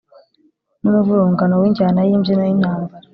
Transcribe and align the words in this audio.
n'umuvurungano 0.81 1.53
w'injyana 1.61 2.01
y'imbyino 2.07 2.43
y'intambara 2.45 2.95